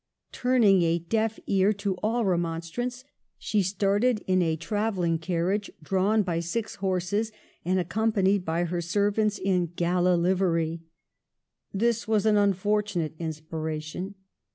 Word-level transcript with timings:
Turning 0.31 0.81
a 0.81 0.97
deaf 0.97 1.37
ear 1.45 1.71
to 1.71 1.93
all 2.01 2.25
remonstrance, 2.25 3.03
she 3.37 3.61
started 3.61 4.23
in 4.25 4.41
a 4.41 4.55
travelling 4.55 5.19
carriage 5.19 5.69
drawn 5.83 6.23
by 6.23 6.39
six 6.39 6.77
horses, 6.77 7.31
and 7.63 7.77
accompanied 7.77 8.43
by 8.43 8.63
her 8.63 8.81
servants 8.81 9.37
in 9.37 9.67
gala 9.75 10.15
livery. 10.15 10.81
This 11.71 12.07
was 12.07 12.25
an 12.25 12.35
unfortunate 12.35 13.13
inspiration. 13.19 14.15